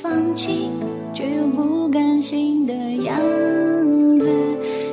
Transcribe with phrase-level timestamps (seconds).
[0.00, 0.70] 放弃
[1.12, 3.18] 却又不甘心的样
[4.20, 4.30] 子，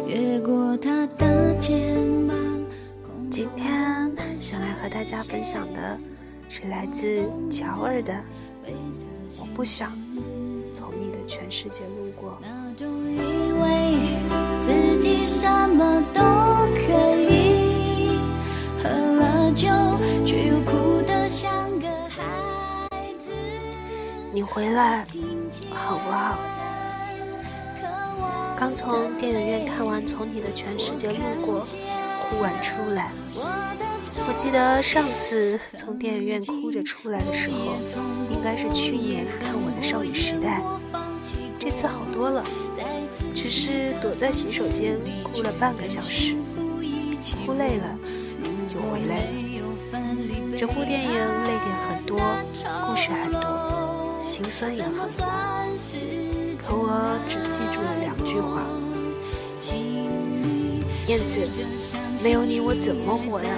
[0.07, 1.95] 越过他的肩
[2.27, 2.35] 膀。
[3.29, 5.99] 今天想来和大家分享的
[6.49, 8.13] 是来自乔尔的。
[9.37, 9.91] 我不想
[10.73, 12.39] 从你的全世界路过。
[24.35, 25.05] 你回来
[25.73, 26.37] 好不好？
[28.59, 31.63] 刚从电影院看完《从你的全世界路过》，
[32.27, 33.11] 哭完出来。
[34.27, 37.77] 我记得上次从电影院哭着出来的时候，
[38.29, 40.61] 应该是去年看我的《少女时代》。
[41.57, 42.43] 这次好多了，
[43.33, 46.35] 只是躲在洗手间哭了半个小时，
[47.45, 47.97] 哭累了
[48.67, 49.27] 就回来了。
[50.57, 52.19] 整部电影泪点很多，
[52.85, 53.54] 故事很多，
[54.35, 55.25] 心酸也很多，
[56.61, 58.67] 可我只记住了两句话：
[61.07, 61.47] 燕子，
[62.21, 63.49] 没有你我怎么活呀？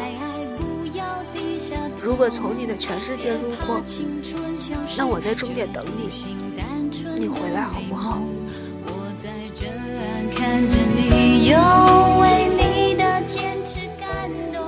[2.00, 3.82] 如果从你的全世界路过，
[4.96, 6.10] 那我在终点等你。
[7.18, 8.22] 你回来好不好？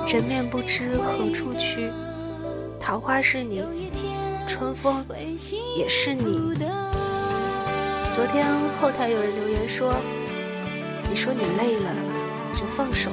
[0.08, 1.88] 人面不知何处去，
[2.80, 3.62] 桃花是你，
[4.50, 5.06] 春风
[5.76, 6.58] 也是你。
[8.12, 8.44] 昨天
[8.80, 9.94] 后台有人留言说
[11.08, 11.94] ：“你说你累了
[12.56, 13.08] 就放手，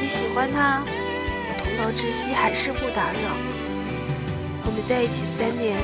[0.00, 0.84] 你喜欢他。”
[1.76, 3.18] 到窒息还是不打扰。
[4.64, 5.76] 我们在一起三年，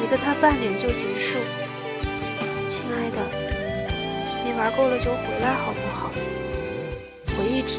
[0.00, 1.38] 你跟他半年就结束。
[2.68, 3.18] 亲爱的，
[4.44, 6.10] 你玩够了就回来好不好？
[7.38, 7.78] 我一直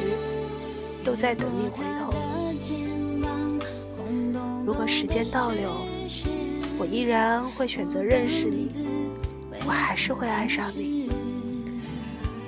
[1.03, 2.26] 都在等你回头。
[4.67, 5.71] 如果时间倒流，
[6.77, 8.67] 我依然会选择认识你，
[9.65, 11.09] 我还是会爱上你。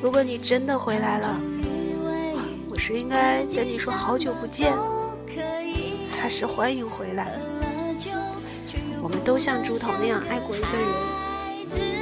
[0.03, 1.39] 如果你真的回来了。
[2.69, 4.73] 我是应该跟你说好久不见，
[6.19, 7.39] 还是欢迎回来？
[9.01, 10.85] 我们都像猪头那样爱过一个人，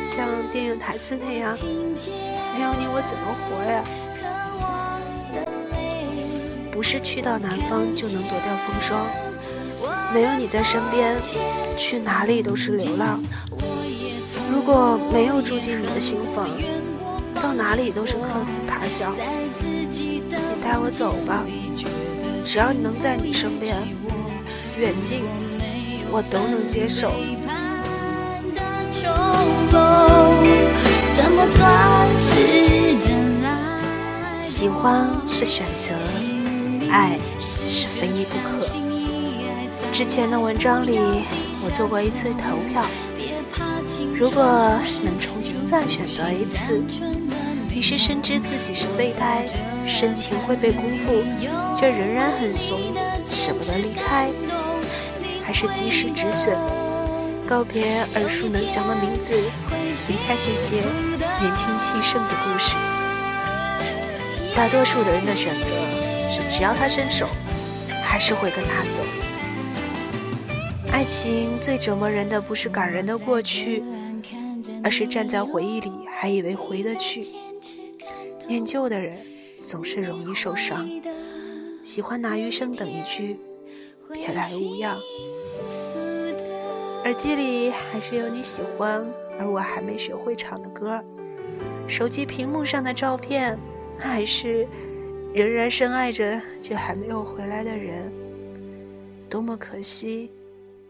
[0.07, 3.84] 像电影台词那样，没有你我怎么活呀？
[6.72, 9.05] 不是去到南方就能躲掉风霜，
[10.13, 11.16] 没有你在身边，
[11.75, 13.22] 去哪里都是流浪。
[14.51, 16.50] 如果没有住进你的心房，
[17.35, 19.16] 到哪里都是客死他乡。
[19.59, 20.23] 你
[20.63, 21.44] 带我走吧，
[22.44, 23.75] 只要你能在你身边，
[24.78, 25.22] 远近
[26.09, 27.12] 我都能接受。
[34.44, 35.94] 喜欢是选择，
[36.90, 37.19] 爱
[37.69, 38.87] 是非你不可。
[39.92, 41.00] 之前的文章里，
[41.64, 42.86] 我做过一次投票，
[44.16, 44.44] 如果
[45.03, 46.84] 能重新再选择一次。
[47.70, 49.46] 你是深知自己是备胎，
[49.86, 51.24] 深情会被辜负，
[51.80, 52.80] 却仍然很怂，
[53.26, 54.30] 舍不得离开，
[55.44, 56.58] 还是及时止损，
[57.47, 60.78] 告别耳熟能详的名字，离开这些
[61.40, 62.74] 年轻气盛的故事？
[64.56, 65.70] 大多数的人的选择
[66.31, 67.28] 是，只要他伸手，
[68.03, 69.03] 还是会跟他走。
[70.97, 73.84] 爱情最折磨人的不是感人的过去，
[74.84, 77.24] 而是站在回忆里还以为回得去。
[78.47, 79.16] 念旧的人
[79.64, 80.90] 总是容易受伤，
[81.84, 83.38] 喜欢拿余生等一句
[84.11, 84.97] “别来无恙”。
[87.05, 89.05] 耳机里还是有你喜欢
[89.40, 90.99] 而我还没学会唱的歌，
[91.88, 93.55] 手机屏幕上的照片
[93.99, 94.67] 还是
[95.32, 98.11] 仍然深爱着却还没有回来的人。
[99.29, 100.32] 多么可惜，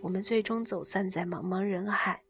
[0.08, 2.22] 我们最终走散在茫茫人海。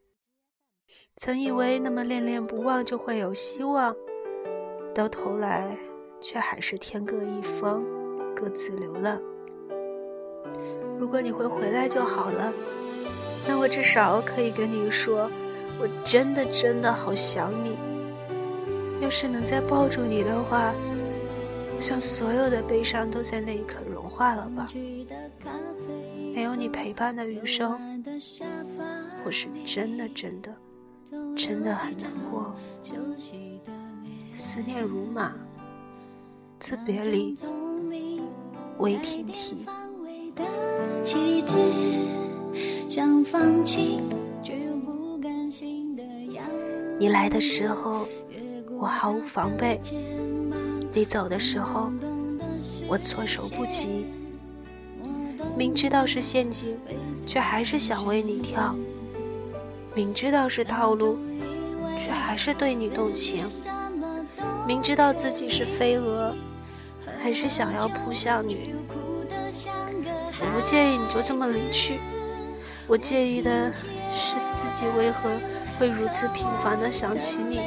[1.15, 3.95] 曾以为那么恋恋不忘就会有希望。
[4.95, 5.77] 到头来，
[6.19, 7.85] 却还是天各一方，
[8.35, 9.21] 各自流浪。
[10.97, 12.51] 如果你会回来就好了，
[13.47, 15.29] 那我至少可以跟你说，
[15.79, 17.77] 我真的真的好想你。
[19.03, 20.73] 要是能再抱住你的话，
[21.75, 24.67] 我想所有的悲伤都在那一刻融化了吧。
[26.57, 27.79] 你陪伴的余生，
[29.23, 30.51] 我是真的真的
[31.35, 32.55] 真的很难过。
[34.33, 35.35] 思念如马，
[36.59, 37.37] 自别离，
[38.79, 39.67] 微天梯。
[46.99, 48.07] 你来的时候，
[48.79, 49.79] 我毫无防备；
[50.91, 51.91] 你走的时候，
[52.89, 54.07] 我措手不及。
[55.55, 56.77] 明知道是陷阱，
[57.27, 58.75] 却还是想为你跳；
[59.95, 61.17] 明知道是套路，
[61.97, 63.43] 却还是对你动情；
[64.67, 66.33] 明知道自己是飞蛾，
[67.21, 68.73] 还是想要扑向你。
[70.39, 71.99] 我不介意你就这么离去，
[72.87, 75.31] 我介意的是自己为何
[75.79, 77.59] 会如此频繁的想起你。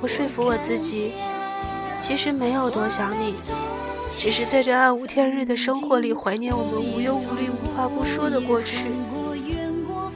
[0.00, 1.12] 我说服我自己，
[2.00, 3.34] 其实没有多想你，
[4.10, 8.86] 只是在这暗无天日的生活里怀念我们无忧无虑、无话不说的过去。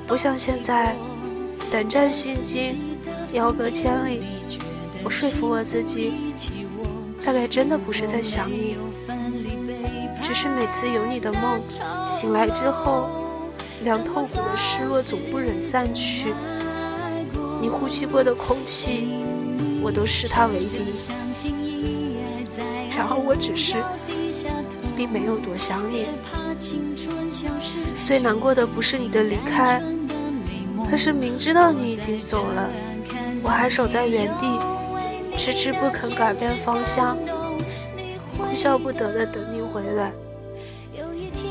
[0.06, 0.96] 不像现在，
[1.70, 2.76] 胆战心惊、
[3.32, 4.22] 遥隔千里。
[5.04, 6.12] 我说服我自己，
[7.24, 8.76] 大概真的不是在想你。
[10.22, 11.60] 只是每次有你的梦，
[12.08, 13.08] 醒来之后，
[13.82, 16.34] 凉透骨的失落总不忍散去。
[17.60, 19.08] 你呼吸过的空气，
[19.82, 20.78] 我都视它为敌。
[23.24, 23.76] 我只是，
[24.96, 26.06] 并没有多想你。
[28.04, 29.80] 最难过的不是你的离开，
[30.90, 32.68] 而是明知道你已经走了，
[33.42, 34.58] 我还守在原地，
[35.36, 37.16] 迟迟不肯改变方向。
[38.36, 40.12] 哭笑不得的等你回来，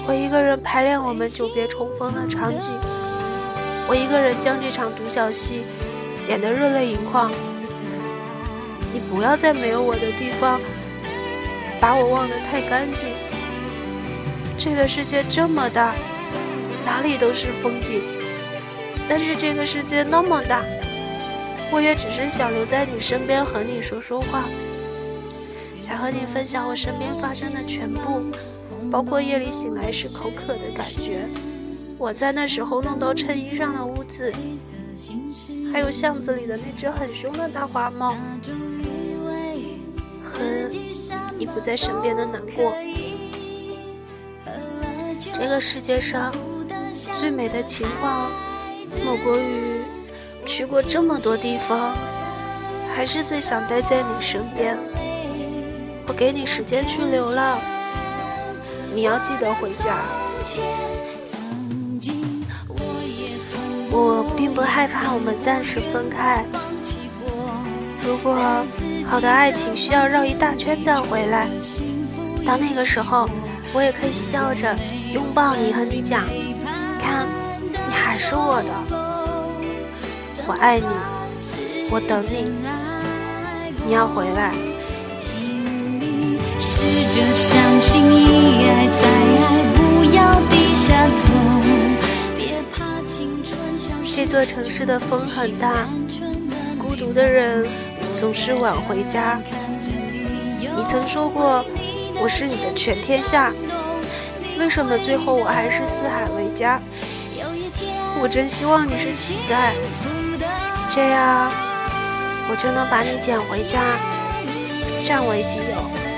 [0.07, 2.73] 我一个人排练我们久别重逢的场景，
[3.87, 5.63] 我一个人将这场独角戏
[6.27, 7.31] 演得热泪盈眶。
[8.91, 10.59] 你不要在没有我的地方
[11.79, 13.07] 把我忘得太干净。
[14.57, 15.95] 这个世界这么大，
[16.85, 18.01] 哪里都是风景，
[19.07, 20.63] 但是这个世界那么大，
[21.71, 24.43] 我也只是想留在你身边和你说说话。
[25.81, 28.21] 想和你分享我身边发生的全部，
[28.91, 31.25] 包括夜里醒来时口渴的感觉，
[31.97, 34.31] 我在那时候弄到衬衣上的污渍，
[35.71, 38.15] 还有巷子里的那只很凶的大花猫，
[40.39, 40.69] 和
[41.37, 42.73] 你不在身边的难过。
[45.33, 46.33] 这个世界上
[47.19, 48.31] 最美的情话，
[49.03, 49.81] 莫过于
[50.45, 51.93] 去过这么多地方，
[52.95, 54.77] 还是最想待在你身边。
[56.07, 57.59] 我给你时间去流浪，
[58.95, 59.99] 你要记得回家。
[63.91, 66.45] 我并不害怕我们暂时分开。
[68.01, 68.33] 如果
[69.09, 71.47] 好的爱情需要绕一大圈再回来，
[72.45, 73.27] 到那个时候，
[73.73, 74.75] 我也可以笑着
[75.11, 76.27] 拥抱你，和你讲：
[77.01, 77.27] 看，
[77.73, 78.69] 你还是我的，
[80.45, 80.85] 我爱你，
[81.89, 82.51] 我等你，
[83.83, 84.53] 你要回来。
[86.59, 86.79] 试
[87.09, 89.09] 着相信一爱再
[89.41, 90.53] 爱，不要低
[90.85, 91.19] 下头。
[92.37, 94.15] 别怕青春消失。
[94.15, 95.87] 这座城市的风很大，
[96.77, 97.67] 孤独的人
[98.19, 99.39] 总是晚回家。
[100.75, 101.63] 你曾说过
[102.21, 103.53] 我是你的全天下，
[104.59, 106.81] 为什么最后我还是四海为家？
[108.21, 109.71] 我真希望你是乞丐，
[110.93, 111.49] 这样
[112.51, 113.79] 我就能把你捡回家，
[115.05, 116.09] 占为己有。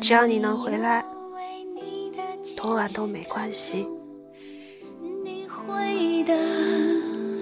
[0.00, 1.04] 只要你能回来，
[2.56, 3.88] 多晚都没关系。
[5.72, 6.34] 会的，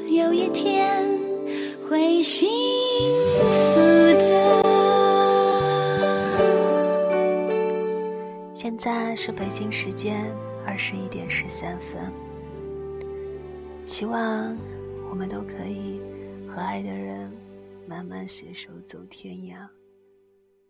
[0.08, 1.04] 有一天
[1.88, 2.48] 会幸
[3.34, 3.40] 福
[4.14, 4.62] 的
[8.54, 10.32] 现在是北京时间
[10.64, 12.12] 二十一点十三分。
[13.84, 14.56] 希望
[15.10, 16.00] 我们都可以
[16.46, 17.32] 和爱的人
[17.88, 19.66] 慢慢携手走天涯。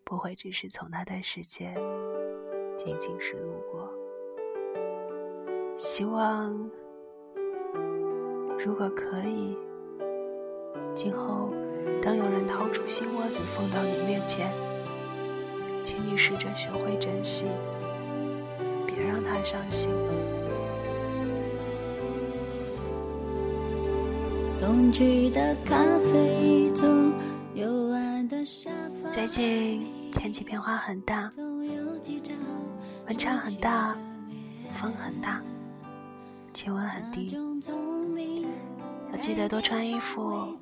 [0.05, 1.73] 不会只是从他的世界
[2.76, 3.88] 仅仅是路过。
[5.76, 6.69] 希望，
[8.62, 9.57] 如果可以，
[10.95, 11.50] 今后
[12.02, 14.52] 当有人掏出心窝子放到你面前，
[15.83, 17.47] 请你试着学会珍惜，
[18.87, 19.90] 别让他伤心。
[24.61, 26.87] 东区的咖啡座，
[27.55, 28.71] 有爱的沙
[29.02, 29.11] 发。
[29.11, 29.87] 最近。
[30.12, 31.31] 天气变化很大，
[33.07, 33.97] 温差很大，
[34.69, 35.40] 风很大，
[36.52, 37.35] 气温很低。
[39.21, 40.57] 记得多穿衣服，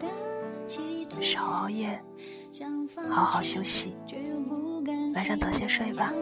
[1.20, 2.02] 少熬夜，
[3.08, 3.94] 好好休息，
[5.14, 6.12] 晚上早些睡吧。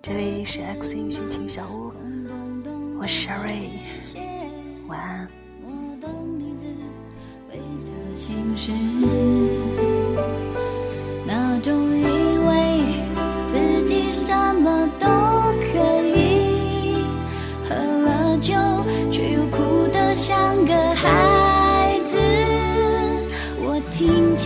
[0.00, 1.92] 这里是 X 音心情小屋，
[3.00, 3.80] 我是 Sherry，
[4.86, 5.28] 晚安。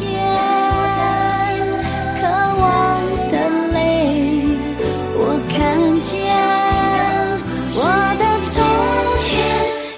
[0.04, 0.14] 间
[2.20, 2.26] 渴
[2.60, 2.62] 望
[3.30, 3.34] 的
[3.72, 3.76] 泪
[5.14, 5.20] 我
[5.52, 5.56] 看
[6.02, 6.10] 见
[7.74, 7.80] 我
[8.18, 8.54] 的从
[9.18, 9.26] 前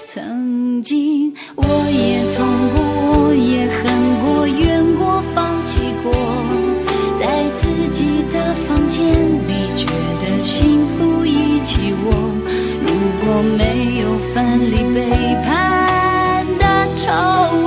[0.07, 2.01] 曾经我也
[2.35, 2.37] 痛
[2.73, 2.75] 过
[3.07, 3.81] 我也恨
[4.21, 5.35] 过怨过放
[5.65, 6.13] 弃过
[7.19, 7.23] 在
[7.59, 9.03] 自己的房间
[9.47, 9.85] 里觉
[10.21, 12.07] 得幸福一起我
[12.85, 12.87] 如
[13.23, 15.09] 果没有分离背
[15.43, 16.63] 叛的
[16.95, 17.64] 丑